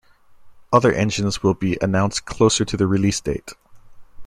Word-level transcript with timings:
Other 0.73 0.91
engines 0.91 1.43
will 1.43 1.53
be 1.53 1.77
announced 1.79 2.25
closer 2.25 2.65
to 2.65 2.75
the 2.75 2.87
release 2.87 3.21
date. 3.21 3.51